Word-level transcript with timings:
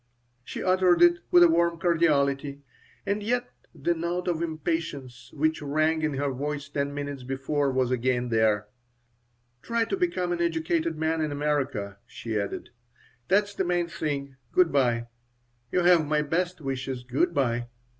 She 0.43 0.63
uttered 0.63 1.03
it 1.03 1.19
with 1.29 1.43
a 1.43 1.47
warm 1.47 1.77
cordiality, 1.79 2.63
and 3.05 3.21
yet 3.21 3.51
the 3.75 3.93
note 3.93 4.27
of 4.27 4.41
impatience 4.41 5.29
which 5.31 5.61
rang 5.61 6.01
in 6.01 6.15
her 6.15 6.31
voice 6.31 6.67
ten 6.69 6.91
minutes 6.91 7.21
before 7.21 7.69
was 7.71 7.91
again 7.91 8.29
there 8.29 8.65
"Try 9.61 9.85
to 9.85 9.95
become 9.95 10.31
an 10.31 10.41
educated 10.41 10.97
man 10.97 11.21
in 11.21 11.31
America," 11.31 11.99
she 12.07 12.35
added. 12.35 12.71
"That's 13.27 13.53
the 13.53 13.63
main 13.63 13.89
thing. 13.89 14.37
Good 14.51 14.71
by. 14.71 15.05
You 15.71 15.81
have 15.81 16.07
my 16.07 16.23
best 16.23 16.61
wishes. 16.61 17.03
Good 17.03 17.35
by." 17.35 17.67